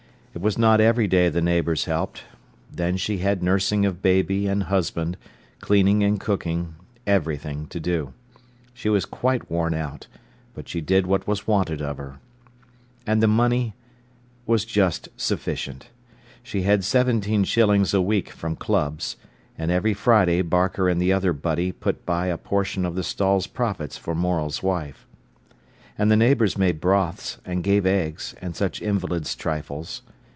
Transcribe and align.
It 0.33 0.39
was 0.39 0.57
not 0.57 0.79
every 0.79 1.09
day 1.09 1.27
the 1.27 1.41
neighbours 1.41 1.85
helped. 1.85 2.23
Then 2.71 2.95
she 2.95 3.17
had 3.17 3.43
nursing 3.43 3.85
of 3.85 4.01
baby 4.01 4.47
and 4.47 4.63
husband, 4.63 5.17
cleaning 5.59 6.05
and 6.05 6.21
cooking, 6.21 6.75
everything 7.05 7.67
to 7.67 7.81
do. 7.81 8.13
She 8.73 8.87
was 8.87 9.03
quite 9.03 9.51
worn 9.51 9.73
out, 9.73 10.07
but 10.53 10.69
she 10.69 10.79
did 10.79 11.05
what 11.05 11.27
was 11.27 11.47
wanted 11.47 11.81
of 11.81 11.97
her. 11.97 12.19
And 13.05 13.21
the 13.21 13.27
money 13.27 13.75
was 14.45 14.63
just 14.63 15.09
sufficient. 15.17 15.89
She 16.41 16.61
had 16.61 16.85
seventeen 16.85 17.43
shillings 17.43 17.93
a 17.93 18.01
week 18.01 18.29
from 18.29 18.55
clubs, 18.55 19.17
and 19.57 19.69
every 19.69 19.93
Friday 19.93 20.41
Barker 20.41 20.87
and 20.87 21.01
the 21.01 21.11
other 21.11 21.33
butty 21.33 21.73
put 21.73 22.05
by 22.05 22.27
a 22.27 22.37
portion 22.37 22.85
of 22.85 22.95
the 22.95 23.03
stall's 23.03 23.47
profits 23.47 23.97
for 23.97 24.15
Morel's 24.15 24.63
wife. 24.63 25.05
And 25.97 26.09
the 26.09 26.15
neighbours 26.15 26.57
made 26.57 26.79
broths, 26.79 27.37
and 27.43 27.65
gave 27.65 27.85
eggs, 27.85 28.33
and 28.41 28.55
such 28.55 28.81
invalids' 28.81 29.35
trifles. 29.35 30.03